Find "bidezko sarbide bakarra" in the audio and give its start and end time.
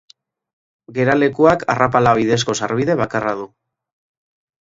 2.21-3.35